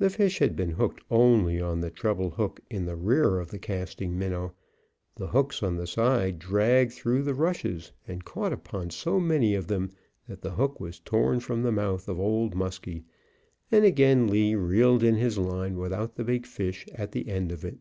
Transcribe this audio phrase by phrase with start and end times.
[0.00, 3.58] The fish had been hooked only on the treble hook in the rear of the
[3.60, 4.52] casting minnow;
[5.14, 9.68] the hooks on the side dragged through the rushes, and caught upon so many of
[9.68, 9.92] them
[10.26, 13.04] that the hook was torn from the mouth of Old Muskie,
[13.70, 17.64] and again Lee reeled in his line without the big fish at the end of
[17.64, 17.78] it.